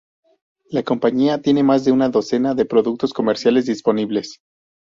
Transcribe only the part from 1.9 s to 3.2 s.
una docena de productos